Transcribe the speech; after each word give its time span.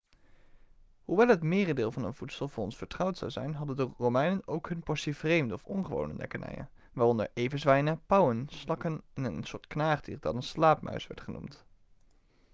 hoewel 1.05 1.27
het 1.27 1.43
merendeel 1.43 1.91
van 1.91 2.03
hun 2.03 2.13
voedsel 2.13 2.47
voor 2.47 2.63
ons 2.63 2.77
vertrouwd 2.77 3.17
zou 3.17 3.31
zijn 3.31 3.53
hadden 3.55 3.75
de 3.75 3.89
romeinen 3.97 4.47
ook 4.47 4.69
hun 4.69 4.83
portie 4.83 5.15
vreemde 5.15 5.53
of 5.53 5.63
ongewone 5.65 6.13
lekkernijen 6.15 6.69
waaronder 6.93 7.29
everzwijnen 7.33 8.01
pauwen 8.05 8.47
slakken 8.49 9.01
en 9.13 9.23
een 9.23 9.43
soort 9.43 9.67
knaagdier 9.67 10.19
dat 10.19 10.35
een 10.35 10.41
slaapmuis 10.43 11.07
werd 11.07 11.21
genoemd 11.21 11.65